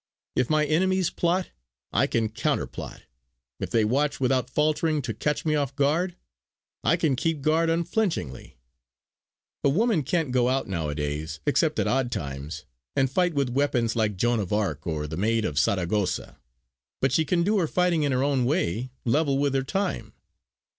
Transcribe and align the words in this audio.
If 0.35 0.49
my 0.49 0.65
enemies 0.65 1.11
plot, 1.11 1.51
I 1.93 2.07
can 2.07 2.29
counter 2.29 2.65
plot; 2.65 3.03
if 3.59 3.69
they 3.69 3.85
watch 3.85 4.19
without 4.19 4.49
faltering 4.49 4.99
to 5.03 5.13
catch 5.13 5.45
me 5.45 5.53
off 5.53 5.75
guard, 5.75 6.15
I 6.83 6.97
can 6.97 7.15
keep 7.15 7.41
guard 7.43 7.69
unflinchingly. 7.69 8.57
A 9.63 9.69
woman 9.69 10.01
can't 10.01 10.31
go 10.31 10.49
out 10.49 10.65
now 10.67 10.89
a 10.89 10.95
days, 10.95 11.39
except 11.45 11.77
at 11.77 11.85
odd 11.87 12.11
times, 12.11 12.65
and 12.95 13.11
fight 13.11 13.35
with 13.35 13.49
weapons 13.51 13.95
like 13.95 14.17
Joan 14.17 14.39
of 14.39 14.51
Arc, 14.51 14.87
or 14.87 15.05
the 15.05 15.17
Maid 15.17 15.45
of 15.45 15.59
Saragossa; 15.59 16.39
but 16.99 17.11
she 17.11 17.23
can 17.23 17.43
do 17.43 17.59
her 17.59 17.67
fighting 17.67 18.01
in 18.01 18.11
her 18.11 18.23
own 18.23 18.43
way, 18.43 18.89
level 19.05 19.37
with 19.37 19.53
her 19.53 19.61
time. 19.61 20.13